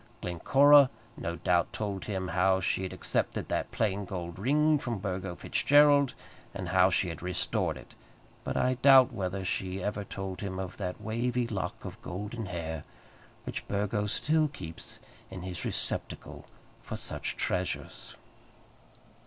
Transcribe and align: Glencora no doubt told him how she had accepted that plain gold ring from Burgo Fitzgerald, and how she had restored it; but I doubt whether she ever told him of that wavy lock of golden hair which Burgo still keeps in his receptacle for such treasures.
Glencora 0.21 0.89
no 1.15 1.35
doubt 1.35 1.71
told 1.71 2.05
him 2.05 2.29
how 2.29 2.59
she 2.59 2.81
had 2.81 2.91
accepted 2.91 3.49
that 3.49 3.69
plain 3.69 4.03
gold 4.03 4.39
ring 4.39 4.79
from 4.79 4.97
Burgo 4.97 5.35
Fitzgerald, 5.35 6.15
and 6.55 6.69
how 6.69 6.89
she 6.89 7.09
had 7.09 7.21
restored 7.21 7.77
it; 7.77 7.93
but 8.43 8.57
I 8.57 8.73
doubt 8.81 9.13
whether 9.13 9.45
she 9.45 9.83
ever 9.83 10.03
told 10.03 10.41
him 10.41 10.57
of 10.57 10.77
that 10.77 10.99
wavy 10.99 11.45
lock 11.45 11.85
of 11.85 12.01
golden 12.01 12.47
hair 12.47 12.83
which 13.43 13.67
Burgo 13.67 14.07
still 14.07 14.47
keeps 14.47 14.97
in 15.29 15.43
his 15.43 15.65
receptacle 15.65 16.47
for 16.81 16.97
such 16.97 17.35
treasures. 17.37 18.15